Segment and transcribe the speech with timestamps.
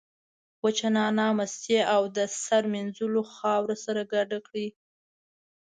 [0.63, 4.67] وچه نعناع، مستې او د سر مینځلو خاوره سره ګډ کړئ.